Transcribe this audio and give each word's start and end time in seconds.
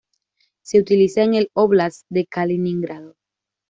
Se 0.63 0.79
utiliza 0.79 1.21
en 1.21 1.35
el 1.35 1.51
Óblast 1.53 2.07
de 2.09 2.25
Kaliningrado. 2.25 3.15